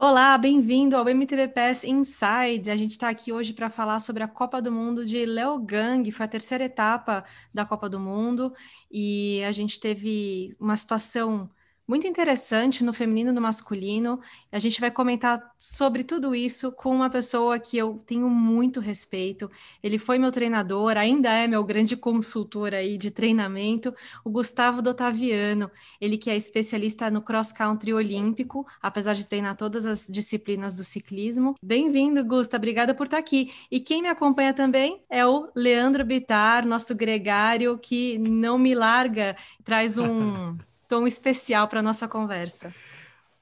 [0.00, 2.70] Olá, bem-vindo ao MTV PES Inside.
[2.70, 6.24] A gente está aqui hoje para falar sobre a Copa do Mundo de Leogang, foi
[6.24, 8.54] a terceira etapa da Copa do Mundo
[8.88, 11.50] e a gente teve uma situação
[11.88, 14.20] muito interessante no feminino e no masculino.
[14.52, 19.50] A gente vai comentar sobre tudo isso com uma pessoa que eu tenho muito respeito.
[19.82, 25.70] Ele foi meu treinador, ainda é meu grande consultor aí de treinamento, o Gustavo Dotaviano.
[25.98, 30.84] Ele que é especialista no cross country olímpico, apesar de treinar todas as disciplinas do
[30.84, 31.54] ciclismo.
[31.62, 32.58] Bem-vindo, Gusta.
[32.58, 33.50] Obrigada por estar aqui.
[33.70, 39.34] E quem me acompanha também é o Leandro Bitar, nosso gregário que não me larga,
[39.64, 40.58] traz um
[40.88, 42.74] tom especial para nossa conversa.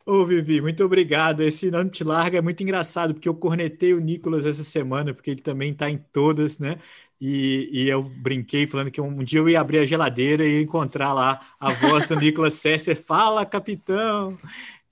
[0.05, 1.43] Ô, Vivi, muito obrigado.
[1.43, 5.31] Esse Não Te Larga é muito engraçado, porque eu cornetei o Nicolas essa semana, porque
[5.31, 6.79] ele também está em todas, né?
[7.21, 10.63] E, e, eu brinquei falando que um, dia eu ia abrir a geladeira e ia
[10.63, 14.39] encontrar lá a voz do Nicolas Sesser, fala, capitão!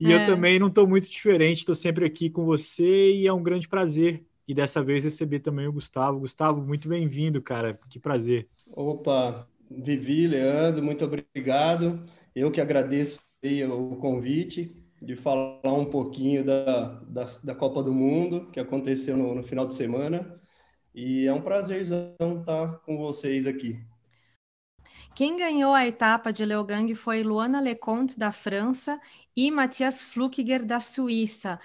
[0.01, 0.17] E é.
[0.17, 3.69] eu também não estou muito diferente, estou sempre aqui com você e é um grande
[3.69, 4.25] prazer.
[4.49, 6.21] E dessa vez receber também o Gustavo.
[6.21, 7.79] Gustavo, muito bem-vindo, cara.
[7.89, 8.49] Que prazer.
[8.71, 9.47] Opa,
[9.83, 12.05] Vivi, Leandro, muito obrigado.
[12.35, 18.51] Eu que agradeço o convite de falar um pouquinho da, da, da Copa do Mundo
[18.51, 20.41] que aconteceu no, no, final de semana.
[20.95, 23.79] E é um prazerzão estar com vocês aqui.
[25.15, 29.01] Quem ganhou a etapa de Leogang foi Luana Leconte, da França,
[29.37, 31.61] e Matias Flukiger, da Suíça.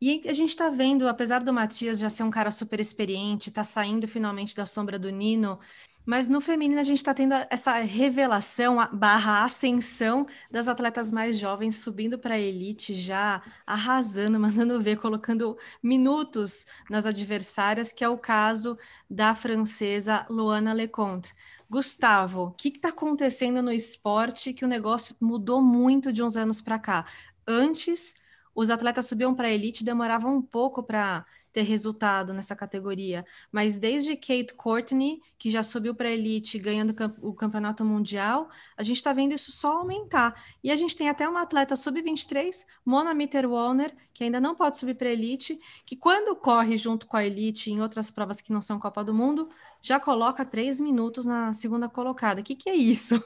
[0.00, 3.64] E a gente está vendo, apesar do Matias já ser um cara super experiente, está
[3.64, 5.58] saindo finalmente da sombra do Nino,
[6.04, 11.76] mas no feminino a gente está tendo essa revelação barra ascensão das atletas mais jovens
[11.76, 18.18] subindo para a elite, já arrasando, mandando ver, colocando minutos nas adversárias, que é o
[18.18, 21.34] caso da francesa Luana Leconte.
[21.68, 26.60] Gustavo, o que está acontecendo no esporte que o negócio mudou muito de uns anos
[26.60, 27.06] para cá?
[27.46, 28.16] Antes,
[28.54, 33.24] os atletas subiam para a elite, demoravam um pouco para ter resultado nessa categoria.
[33.50, 38.82] Mas desde Kate Courtney, que já subiu para a elite ganhando o campeonato mundial, a
[38.82, 40.34] gente está vendo isso só aumentar.
[40.62, 44.94] E a gente tem até uma atleta sub-23, Mona Mitterwalner, que ainda não pode subir
[44.94, 48.60] para a elite, que quando corre junto com a elite em outras provas que não
[48.60, 49.48] são Copa do Mundo,
[49.82, 52.40] já coloca três minutos na segunda colocada.
[52.40, 53.22] O que, que é isso?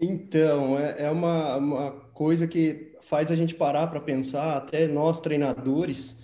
[0.00, 5.20] Então, é, é uma, uma coisa que faz a gente parar para pensar, até nós
[5.20, 6.19] treinadores,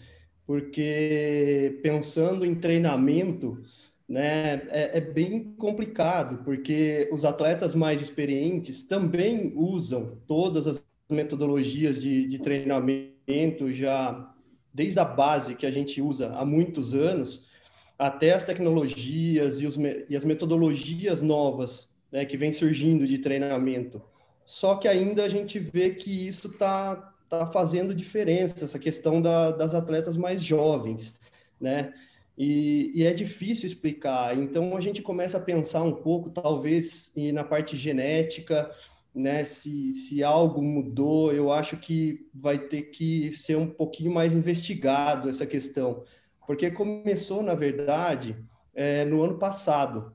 [0.46, 3.60] porque pensando em treinamento,
[4.08, 12.00] né, é, é, bem complicado, porque os atletas mais experientes também usam todas as metodologias
[12.00, 14.32] de, de treinamento já
[14.72, 17.46] desde a base que a gente usa há muitos anos,
[17.98, 19.76] até as tecnologias e, os,
[20.08, 24.02] e as metodologias novas né, que vem surgindo de treinamento.
[24.44, 29.50] Só que ainda a gente vê que isso está tá fazendo diferença, essa questão da,
[29.50, 31.18] das atletas mais jovens,
[31.60, 31.92] né?
[32.38, 34.36] E, e, é difícil explicar.
[34.36, 38.70] Então a gente começa a pensar um pouco, talvez, na parte genética,
[39.14, 39.44] né?
[39.44, 45.30] Se, se algo mudou, eu acho que vai ter que ser um pouquinho mais investigado
[45.30, 46.04] essa questão,
[46.46, 48.36] porque começou, na verdade,
[48.74, 50.12] é, no ano passado,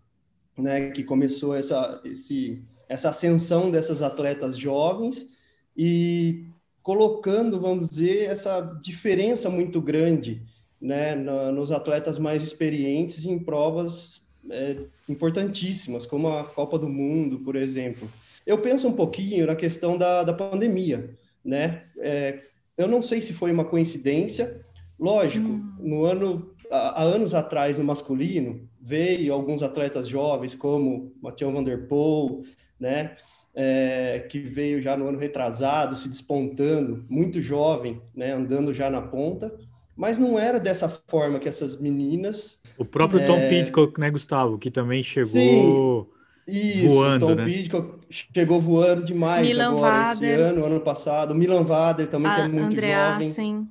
[0.57, 0.91] né?
[0.91, 5.27] Que começou essa, esse, essa ascensão dessas atletas jovens
[5.75, 6.45] e
[6.83, 10.41] colocando, vamos dizer, essa diferença muito grande
[10.81, 14.77] né, nos atletas mais experientes em provas é,
[15.07, 18.09] importantíssimas, como a Copa do Mundo, por exemplo.
[18.45, 21.15] Eu penso um pouquinho na questão da, da pandemia,
[21.45, 21.83] né?
[21.99, 22.39] É,
[22.75, 24.65] eu não sei se foi uma coincidência,
[24.99, 25.75] lógico, hum.
[25.79, 31.87] no ano há anos atrás no masculino veio alguns atletas jovens como Mathieu Van Der
[31.87, 32.43] Poel,
[32.79, 33.15] né?
[33.53, 39.01] É, que veio já no ano retrasado, se despontando, muito jovem, né, andando já na
[39.01, 39.53] ponta,
[39.95, 42.59] mas não era dessa forma que essas meninas.
[42.77, 43.25] O próprio é...
[43.25, 46.09] Tom Pidcock, né, Gustavo, que também chegou
[46.47, 47.45] Sim, isso, voando, Tom né?
[47.45, 50.33] Pidcock chegou voando demais Milan agora, Vader.
[50.33, 51.31] esse ano, ano passado.
[51.31, 53.27] O Milan Vader também, A que é muito Andrea, jovem.
[53.27, 53.67] Sim.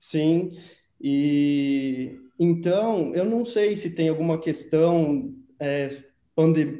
[0.00, 0.52] Sim,
[1.00, 5.90] e então eu não sei se tem alguma questão é,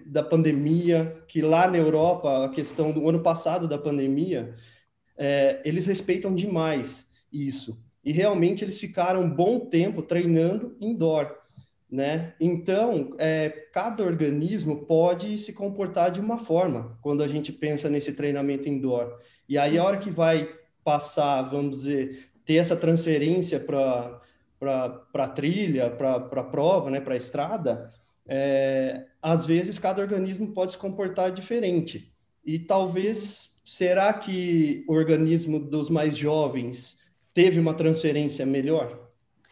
[0.07, 4.55] da pandemia, que lá na Europa, a questão do ano passado da pandemia,
[5.17, 7.83] é, eles respeitam demais isso.
[8.05, 11.35] E realmente eles ficaram um bom tempo treinando indoor,
[11.91, 12.35] né?
[12.39, 18.13] Então, é, cada organismo pode se comportar de uma forma quando a gente pensa nesse
[18.13, 19.19] treinamento indoor.
[19.49, 20.49] E aí, a hora que vai
[20.85, 24.21] passar, vamos dizer, ter essa transferência para
[24.61, 27.93] para trilha, para a prova, né, para a estrada,
[28.29, 32.13] é, às vezes cada organismo pode se comportar diferente.
[32.45, 33.51] E talvez, Sim.
[33.65, 36.99] será que o organismo dos mais jovens
[37.33, 39.09] teve uma transferência melhor?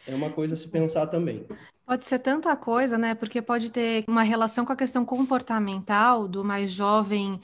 [0.07, 1.45] É uma coisa a se pensar também.
[1.85, 3.15] Pode ser tanta coisa, né?
[3.15, 7.39] Porque pode ter uma relação com a questão comportamental do mais jovem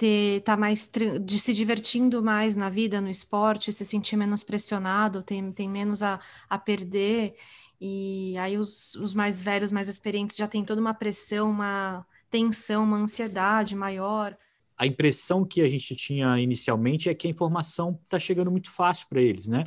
[0.00, 5.22] ter tá mais de se divertindo mais na vida, no esporte, se sentir menos pressionado,
[5.22, 6.18] tem, tem menos a,
[6.48, 7.34] a perder.
[7.78, 12.84] E aí os, os mais velhos, mais experientes já tem toda uma pressão, uma tensão,
[12.84, 14.34] uma ansiedade maior.
[14.74, 19.06] A impressão que a gente tinha inicialmente é que a informação está chegando muito fácil
[19.06, 19.64] para eles, né?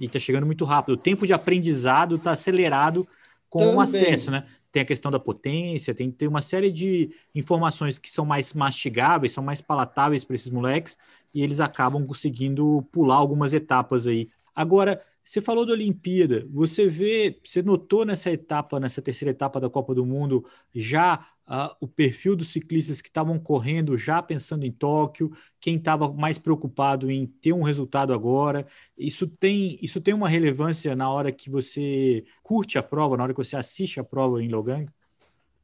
[0.00, 0.94] E está chegando muito rápido.
[0.94, 3.06] O tempo de aprendizado está acelerado
[3.48, 3.76] com Também.
[3.76, 4.48] o acesso, né?
[4.76, 9.32] Tem a questão da potência, tem, tem uma série de informações que são mais mastigáveis,
[9.32, 10.98] são mais palatáveis para esses moleques,
[11.34, 14.28] e eles acabam conseguindo pular algumas etapas aí.
[14.54, 19.68] Agora, você falou da Olimpíada, você vê, você notou nessa etapa, nessa terceira etapa da
[19.68, 24.70] Copa do Mundo, já uh, o perfil dos ciclistas que estavam correndo, já pensando em
[24.70, 28.64] Tóquio, quem estava mais preocupado em ter um resultado agora.
[28.96, 33.34] Isso tem, isso tem uma relevância na hora que você curte a prova, na hora
[33.34, 34.86] que você assiste a prova em Logang?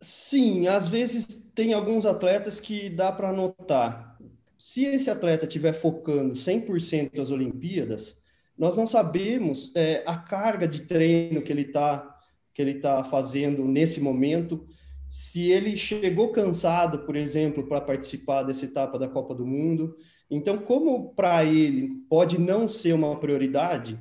[0.01, 1.25] Sim, às vezes
[1.55, 4.19] tem alguns atletas que dá para notar.
[4.59, 8.22] Se esse atleta estiver focando 100% as Olimpíadas,
[8.63, 12.17] nós não sabemos é, a carga de treino que ele está
[12.55, 14.65] que ele tá fazendo nesse momento,
[15.09, 19.97] se ele chegou cansado, por exemplo, para participar dessa etapa da Copa do Mundo.
[20.31, 23.99] Então, como para ele pode não ser uma prioridade,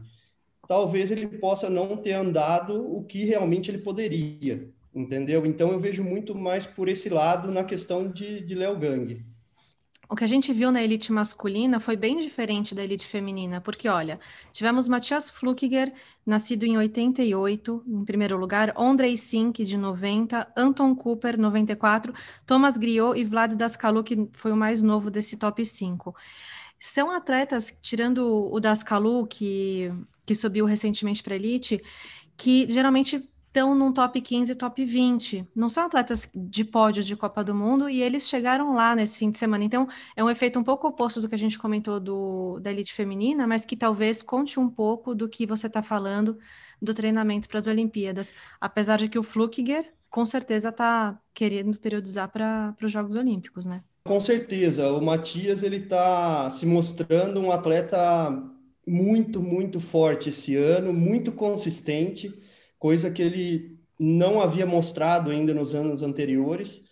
[0.68, 5.46] talvez ele possa não ter andado o que realmente ele poderia, entendeu?
[5.46, 9.31] Então, eu vejo muito mais por esse lado na questão de, de Léo Gang
[10.12, 13.88] o que a gente viu na elite masculina foi bem diferente da elite feminina, porque,
[13.88, 14.20] olha,
[14.52, 15.94] tivemos Matias Flukiger,
[16.26, 22.14] nascido em 88, em primeiro lugar, Ondrej Sink, de 90, Anton Cooper, 94,
[22.46, 26.14] Thomas Griot e Vlad Daskalu, que foi o mais novo desse top 5.
[26.78, 29.94] São atletas, tirando o Daskalu, que,
[30.26, 31.82] que subiu recentemente para elite,
[32.36, 35.46] que geralmente estão num top 15, top 20.
[35.54, 39.30] Não são atletas de pódio de Copa do Mundo e eles chegaram lá nesse fim
[39.30, 39.66] de semana.
[39.66, 42.94] Então, é um efeito um pouco oposto do que a gente comentou do, da elite
[42.94, 46.40] feminina, mas que talvez conte um pouco do que você está falando
[46.82, 48.34] do treinamento para as Olimpíadas.
[48.60, 53.84] Apesar de que o Flukiger, com certeza, está querendo periodizar para os Jogos Olímpicos, né?
[54.06, 54.92] Com certeza.
[54.94, 58.32] O Matias, ele está se mostrando um atleta
[58.88, 62.34] muito, muito forte esse ano, muito consistente
[62.82, 66.84] coisa que ele não havia mostrado ainda nos anos anteriores.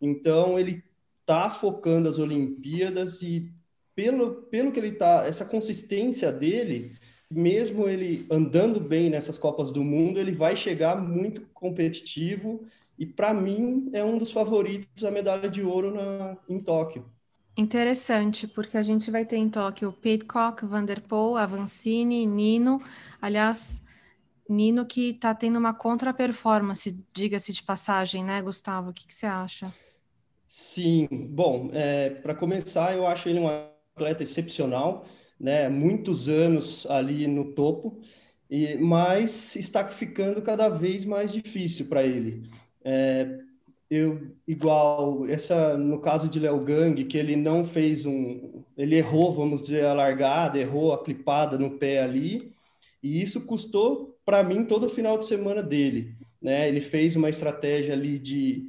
[0.00, 0.82] Então, ele
[1.20, 3.52] está focando as Olimpíadas e,
[3.94, 6.96] pelo, pelo que ele está, essa consistência dele,
[7.30, 12.66] mesmo ele andando bem nessas Copas do Mundo, ele vai chegar muito competitivo
[12.98, 17.06] e, para mim, é um dos favoritos à medalha de ouro na, em Tóquio.
[17.56, 22.82] Interessante, porque a gente vai ter em Tóquio Pitcock, Van der Poel, Avancini, Nino.
[23.22, 23.85] Aliás,
[24.48, 28.90] Nino que está tendo uma contra-performance, diga-se de passagem, né, Gustavo?
[28.90, 29.72] O que, que você acha?
[30.46, 35.06] Sim, bom, é, para começar, eu acho ele um atleta excepcional,
[35.38, 35.68] né?
[35.68, 38.00] Muitos anos ali no topo,
[38.48, 42.48] e mas está ficando cada vez mais difícil para ele.
[42.84, 43.40] É,
[43.90, 49.32] eu igual essa no caso de Léo Gang que ele não fez um ele errou
[49.32, 52.52] vamos dizer a largada errou a clipada no pé ali
[53.06, 56.16] e isso custou para mim todo o final de semana dele.
[56.42, 56.68] Né?
[56.68, 58.66] Ele fez uma estratégia ali de,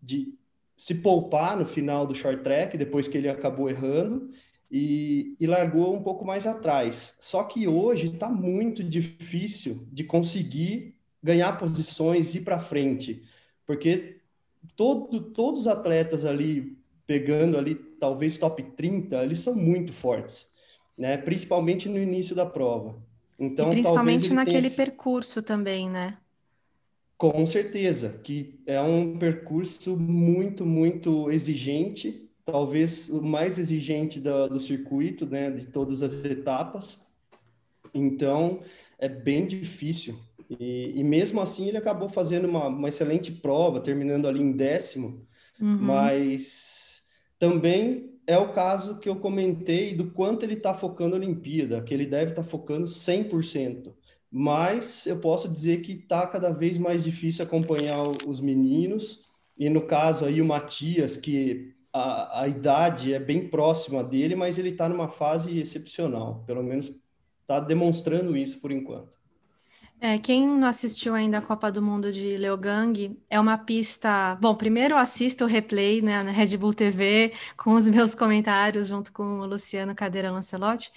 [0.00, 0.32] de
[0.76, 4.30] se poupar no final do short track, depois que ele acabou errando,
[4.70, 7.16] e, e largou um pouco mais atrás.
[7.18, 13.24] Só que hoje está muito difícil de conseguir ganhar posições e ir para frente,
[13.66, 14.20] porque
[14.76, 20.52] todo, todos os atletas ali, pegando ali talvez top 30, eles são muito fortes,
[20.96, 21.16] né?
[21.16, 23.09] principalmente no início da prova.
[23.40, 24.76] Então, e principalmente naquele tenha...
[24.76, 26.18] percurso também, né?
[27.16, 34.60] Com certeza, que é um percurso muito, muito exigente, talvez o mais exigente do, do
[34.60, 37.06] circuito, né, de todas as etapas.
[37.94, 38.60] Então,
[38.98, 40.18] é bem difícil.
[40.48, 45.26] E, e mesmo assim, ele acabou fazendo uma, uma excelente prova, terminando ali em décimo,
[45.60, 45.78] uhum.
[45.78, 46.79] mas
[47.40, 51.92] também é o caso que eu comentei do quanto ele está focando na Olimpíada, que
[51.92, 53.92] ele deve estar tá focando 100%.
[54.30, 59.24] Mas eu posso dizer que está cada vez mais difícil acompanhar os meninos.
[59.58, 64.58] E no caso aí o Matias, que a, a idade é bem próxima dele, mas
[64.58, 66.44] ele está numa fase excepcional.
[66.46, 66.94] Pelo menos
[67.40, 69.18] está demonstrando isso por enquanto.
[70.02, 74.34] É, quem não assistiu ainda a Copa do Mundo de Leogang, é uma pista.
[74.40, 79.12] Bom, primeiro assista o replay né, na Red Bull TV, com os meus comentários, junto
[79.12, 80.90] com o Luciano Cadeira Lancelotti.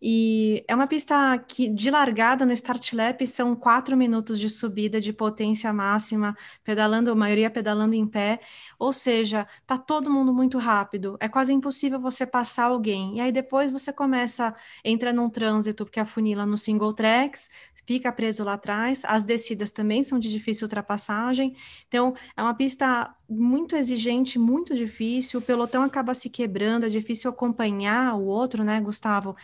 [0.00, 5.00] E é uma pista que de largada no start lap são quatro minutos de subida
[5.00, 8.38] de potência máxima, pedalando, a maioria pedalando em pé,
[8.78, 11.16] ou seja, tá todo mundo muito rápido.
[11.20, 13.16] É quase impossível você passar alguém.
[13.16, 17.50] E aí depois você começa, entra num trânsito que afunila no single tracks,
[17.86, 19.02] fica preso lá atrás.
[19.04, 21.56] As descidas também são de difícil ultrapassagem.
[21.88, 25.40] Então, é uma pista muito exigente, muito difícil.
[25.40, 29.36] O pelotão acaba se quebrando, é difícil acompanhar o outro, né, Gustavo?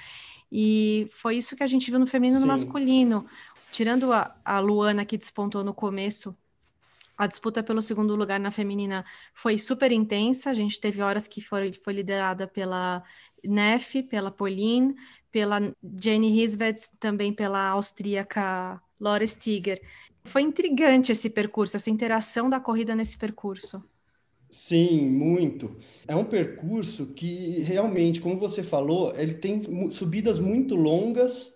[0.51, 3.27] E foi isso que a gente viu no feminino e no masculino.
[3.71, 6.37] Tirando a, a Luana, que despontou no começo,
[7.17, 9.05] a disputa pelo segundo lugar na feminina
[9.35, 10.51] foi super intensa.
[10.51, 13.05] A gente teve horas que foi, foi liderada pela
[13.45, 14.95] Neff, pela Pauline,
[15.31, 15.61] pela
[16.01, 19.81] Jenny Hisvets, também pela austríaca Laura Stiger.
[20.25, 23.83] Foi intrigante esse percurso, essa interação da corrida nesse percurso.
[24.51, 25.77] Sim, muito.
[26.09, 31.55] É um percurso que realmente, como você falou, ele tem subidas muito longas,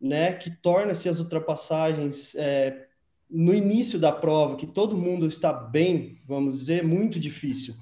[0.00, 2.86] né, que torna-se as ultrapassagens é,
[3.28, 7.74] no início da prova, que todo mundo está bem, vamos dizer, muito difícil.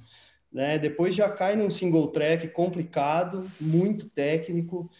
[0.50, 0.78] Né?
[0.78, 4.90] Depois já cai num single track complicado, muito técnico,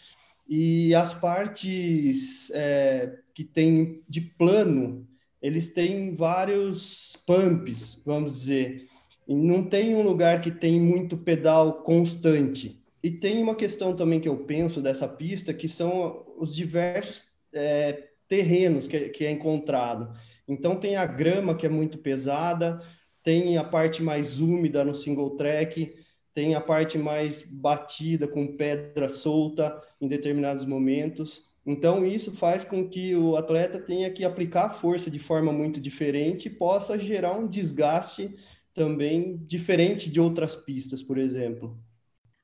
[0.47, 5.07] e as partes é, que tem de plano,
[5.41, 8.87] eles têm vários pumps, vamos dizer,
[9.27, 12.81] e não tem um lugar que tem muito pedal constante.
[13.03, 18.07] E tem uma questão também que eu penso dessa pista, que são os diversos é,
[18.27, 20.17] terrenos que, que é encontrado.
[20.47, 22.81] Então tem a grama que é muito pesada,
[23.21, 25.93] tem a parte mais úmida no single track,
[26.37, 31.47] tem a parte mais batida com pedra solta em determinados momentos.
[31.65, 36.45] Então isso faz com que o atleta tenha que aplicar força de forma muito diferente
[36.45, 38.35] e possa gerar um desgaste
[38.71, 41.75] também diferente de outras pistas, por exemplo.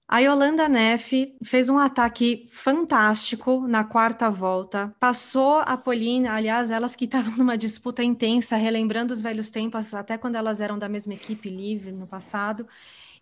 [0.08, 6.96] A Yolanda Neff fez um ataque fantástico na quarta volta, passou a Pauline, aliás, elas
[6.96, 11.14] que estavam numa disputa intensa, relembrando os velhos tempos, até quando elas eram da mesma
[11.14, 12.68] equipe livre no passado,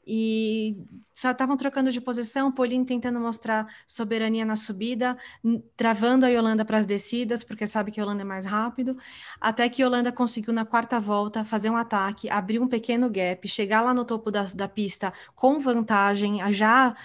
[0.06, 0.78] e
[1.16, 5.18] estavam trocando de posição, Pauline tentando mostrar soberania na subida,
[5.78, 8.98] travando a Yolanda para as descidas, porque sabe que a Yolanda é mais rápido,
[9.40, 13.48] até que a Yolanda conseguiu na quarta volta fazer um ataque, abrir um pequeno gap,
[13.48, 16.96] chegar lá no topo da, da pista com vantagem, já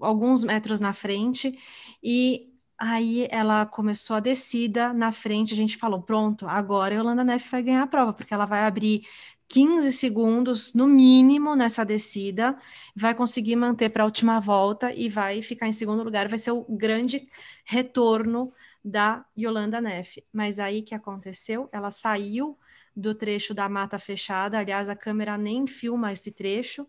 [0.00, 1.58] alguns metros na frente,
[2.02, 2.50] e
[2.82, 7.50] Aí ela começou a descida na frente, a gente falou: pronto, agora a Yolanda Neff
[7.50, 9.02] vai ganhar a prova, porque ela vai abrir
[9.50, 12.56] 15 segundos no mínimo nessa descida,
[12.94, 16.28] vai conseguir manter para a última volta e vai ficar em segundo lugar.
[16.28, 17.28] Vai ser o grande
[17.64, 18.52] retorno
[18.82, 20.24] da Yolanda Neff.
[20.32, 21.68] Mas aí que aconteceu?
[21.72, 22.56] Ela saiu
[22.94, 26.86] do trecho da mata fechada, aliás, a câmera nem filma esse trecho,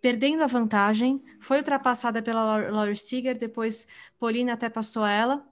[0.00, 3.86] perdendo a vantagem, foi ultrapassada pela Laura Stiger, depois
[4.18, 5.44] Paulina até passou ela,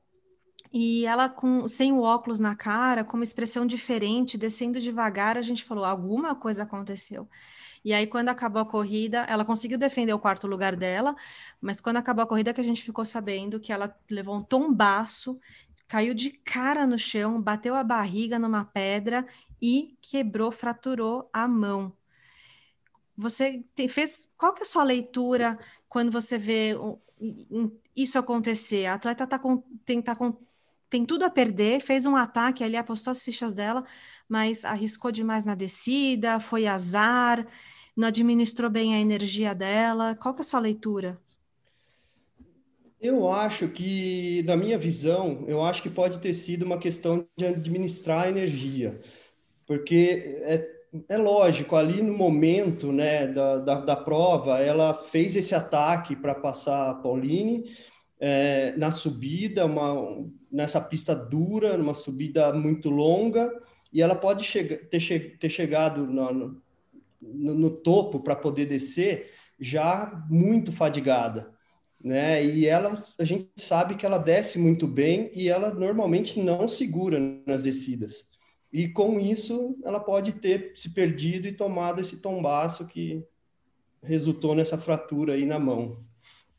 [0.72, 5.42] e ela com sem o óculos na cara, com uma expressão diferente, descendo devagar, a
[5.42, 7.28] gente falou, alguma coisa aconteceu.
[7.84, 11.14] E aí, quando acabou a corrida, ela conseguiu defender o quarto lugar dela,
[11.60, 15.38] mas quando acabou a corrida que a gente ficou sabendo que ela levou um tombaço,
[15.86, 19.26] caiu de cara no chão, bateu a barriga numa pedra
[19.60, 21.92] e quebrou, fraturou a mão.
[23.16, 25.58] Você tem, fez qual que é a sua leitura
[25.88, 26.74] quando você vê
[27.96, 28.86] isso acontecer?
[28.86, 29.62] A atleta tá com,
[30.04, 30.36] tá com
[30.90, 33.84] tem tudo a perder, fez um ataque ali, apostou as fichas dela,
[34.28, 37.46] mas arriscou demais na descida, foi azar,
[37.96, 40.16] não administrou bem a energia dela.
[40.16, 41.18] Qual que é a sua leitura?
[43.00, 47.46] Eu acho que, na minha visão, eu acho que pode ter sido uma questão de
[47.46, 49.00] administrar a energia,
[49.64, 50.68] porque é,
[51.08, 56.34] é lógico, ali no momento né, da, da, da prova, ela fez esse ataque para
[56.34, 57.70] passar a Pauline,
[58.20, 63.50] é, na subida, uma, nessa pista dura, numa subida muito longa,
[63.92, 64.44] e ela pode
[64.90, 66.62] ter, che ter chegado no,
[67.20, 71.52] no, no topo para poder descer já muito fadigada.
[72.02, 72.44] Né?
[72.44, 77.18] E ela, a gente sabe que ela desce muito bem e ela normalmente não segura
[77.46, 78.28] nas descidas.
[78.72, 83.24] E com isso, ela pode ter se perdido e tomado esse tombaço que
[84.02, 86.06] resultou nessa fratura aí na mão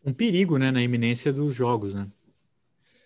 [0.06, 2.08] um perigo, né, na iminência dos jogos, né?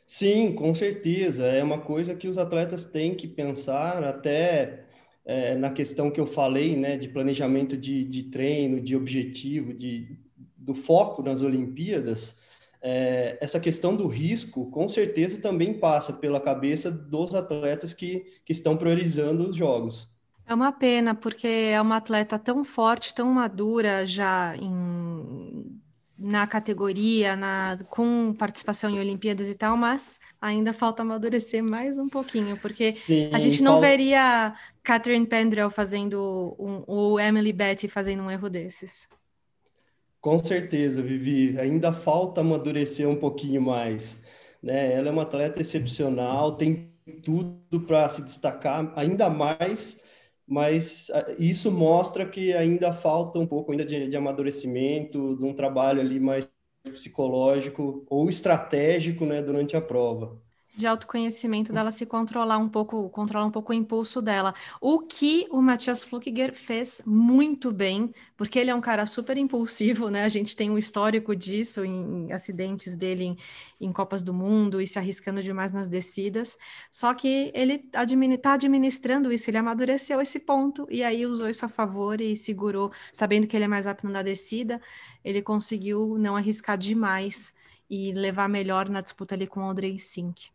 [0.06, 1.46] Sim, com certeza.
[1.46, 4.86] É uma coisa que os atletas têm que pensar até
[5.26, 10.18] é, na questão que eu falei, né, de planejamento de, de treino, de objetivo, de,
[10.58, 12.40] do foco nas Olimpíadas.
[12.82, 18.52] É, essa questão do risco, com certeza, também passa pela cabeça dos atletas que, que
[18.52, 20.14] estão priorizando os jogos.
[20.46, 25.63] É uma pena, porque é uma atleta tão forte, tão madura já em
[26.18, 32.08] na categoria, na, com participação em Olimpíadas e tal, mas ainda falta amadurecer mais um
[32.08, 34.54] pouquinho, porque Sim, a gente não veria
[34.84, 39.08] Catherine Pendrell fazendo um, ou Emily Betty fazendo um erro desses.
[40.22, 41.60] Com certeza, Vivi.
[41.60, 44.22] Ainda falta amadurecer um pouquinho mais.
[44.62, 44.94] Né?
[44.94, 50.02] Ela é uma atleta excepcional, tem tudo para se destacar ainda mais
[50.48, 55.54] mas ah, isso mostra que ainda falta um pouco ainda de, de amadurecimento, de um
[55.54, 56.52] trabalho ali mais
[56.84, 60.43] psicológico ou estratégico, né, durante a prova
[60.76, 64.56] de autoconhecimento dela se controlar um pouco, controlar um pouco o impulso dela.
[64.82, 70.10] O que o Matthias Flukiger fez muito bem, porque ele é um cara super impulsivo,
[70.10, 70.24] né?
[70.24, 73.38] A gente tem um histórico disso em, em acidentes dele em,
[73.80, 76.58] em, Copas do Mundo e se arriscando demais nas descidas.
[76.90, 81.48] Só que ele está admini tá administrando isso, ele amadureceu esse ponto e aí usou
[81.50, 84.82] isso a favor e segurou, sabendo que ele é mais apto na descida,
[85.24, 87.54] ele conseguiu não arriscar demais
[87.90, 90.52] e levar melhor na disputa ali com o Audrey Sink.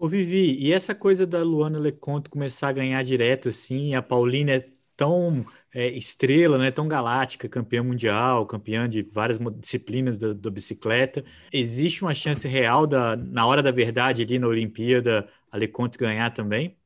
[0.00, 4.52] Ô Vivi, e essa coisa da Luana Leconte começar a ganhar direto assim, a Paulina
[4.52, 4.66] é
[4.96, 11.22] tão é, estrela, né, tão galáctica, campeã mundial, campeã de várias disciplinas da, bicicleta.
[11.52, 16.32] Existe uma chance real da, na hora da verdade ali na Olimpíada a Leconte ganhar
[16.32, 16.78] também?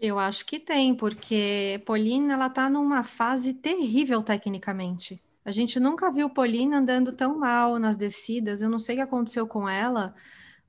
[0.00, 5.22] Eu acho que tem, porque Paulina ela tá numa fase terrível tecnicamente.
[5.44, 8.62] A gente nunca viu Paulina andando tão mal nas descidas.
[8.62, 10.14] Eu não sei o que aconteceu com ela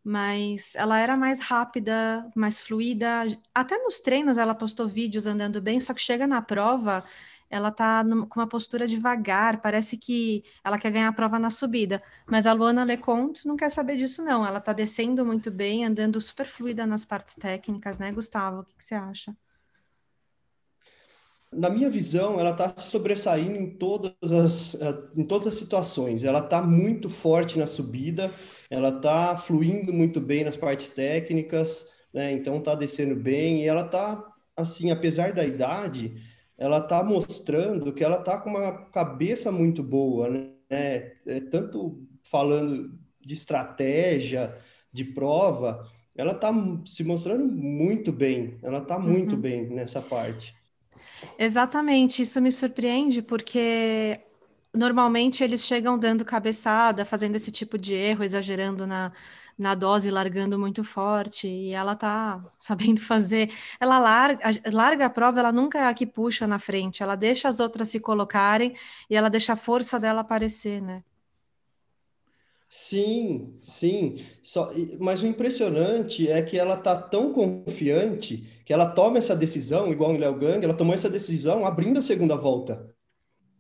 [0.04, 3.26] mas ela era mais rápida, mais fluida.
[3.54, 7.04] Até nos treinos ela postou vídeos andando bem, só que chega na prova,
[7.50, 12.02] ela tá com uma postura devagar, parece que ela quer ganhar a prova na subida.
[12.30, 14.46] Mas a Luana Leconte não quer saber disso, não.
[14.46, 18.62] Ela tá descendo muito bem, andando super fluida nas partes técnicas, né, Gustavo?
[18.62, 19.36] O que, que você acha?
[21.56, 26.24] Na minha visão, ela está se sobressaindo em todas as, eh, em todas as situações.
[26.24, 28.30] Ela está muito forte na subida,
[28.70, 32.32] ela está fluindo muito bem nas partes técnicas, né?
[32.32, 34.24] então está descendo bem, e ela está,
[34.56, 36.16] assim, apesar da idade,
[36.58, 40.50] ela está mostrando que ela está com uma cabeça muito boa, né?
[40.70, 44.58] É, tanto falando de estratégia,
[44.92, 46.52] de prova, ela está
[46.86, 49.42] se mostrando muito bem, ela está muito uhum.
[49.42, 50.56] bem nessa parte.
[51.38, 54.20] Exatamente, isso me surpreende porque
[54.74, 59.12] normalmente eles chegam dando cabeçada, fazendo esse tipo de erro, exagerando na,
[59.58, 63.52] na dose, largando muito forte, e ela tá sabendo fazer.
[63.80, 67.48] Ela larga, larga a prova, ela nunca é a que puxa na frente, ela deixa
[67.48, 68.76] as outras se colocarem
[69.10, 71.04] e ela deixa a força dela aparecer, né?
[72.76, 74.18] Sim, sim.
[74.42, 79.92] Só, mas o impressionante é que ela tá tão confiante que ela toma essa decisão,
[79.92, 82.90] igual o Léo Gang, ela tomou essa decisão abrindo a segunda volta.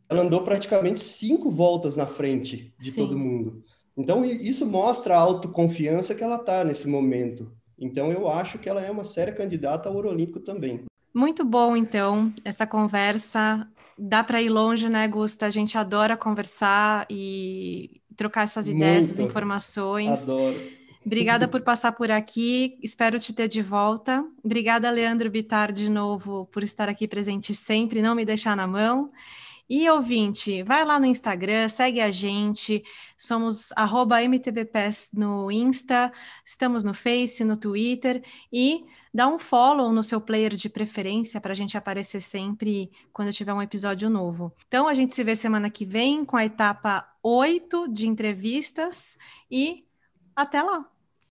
[0.10, 3.08] Ela andou praticamente cinco voltas na frente de sim.
[3.08, 3.63] todo mundo.
[3.95, 7.52] Então, isso mostra a autoconfiança que ela tá nesse momento.
[7.78, 10.84] Então, eu acho que ela é uma séria candidata ao Ouro Olímpico também.
[11.13, 13.67] Muito bom, então, essa conversa.
[13.95, 15.45] Dá para ir longe, né, Gusta?
[15.45, 20.30] A gente adora conversar e trocar essas ideias, essas informações.
[20.30, 20.84] Adoro.
[21.06, 24.26] Obrigada por passar por aqui, espero te ter de volta.
[24.41, 29.12] Obrigada, Leandro Bitar, de novo, por estar aqui presente sempre, não me deixar na mão.
[29.69, 32.84] E ouvinte, vai lá no Instagram, segue a gente,
[33.17, 33.71] somos
[34.30, 36.12] MTBPS no Insta,
[36.45, 41.54] estamos no Face, no Twitter e dá um follow no seu player de preferência para
[41.54, 44.54] a gente aparecer sempre quando tiver um episódio novo.
[44.67, 49.18] Então a gente se vê semana que vem com a etapa 8 de entrevistas
[49.52, 49.88] e
[50.36, 50.93] até lá!